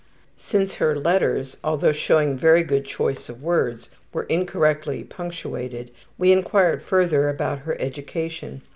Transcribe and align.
Since 0.37 0.73
her 0.77 0.95
letters, 0.95 1.57
although 1.63 1.91
showing 1.91 2.35
very 2.35 2.63
good 2.63 2.85
choice 2.85 3.29
of 3.29 3.43
words, 3.43 3.87
were 4.11 4.23
incorrectly 4.23 5.03
punctuated, 5.03 5.91
we 6.17 6.31
inquired 6.31 6.81
further 6.81 7.29
about 7.29 7.59
her 7.59 7.77
education. 7.79 8.63